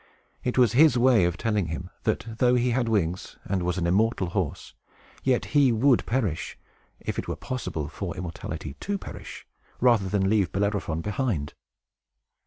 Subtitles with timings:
[0.43, 3.85] It was his way of telling him that, though he had wings and was an
[3.85, 4.73] immortal horse,
[5.23, 6.57] yet he would perish,
[6.99, 9.45] if it were possible for immortality to perish,
[9.79, 11.53] rather than leave Bellerophon behind.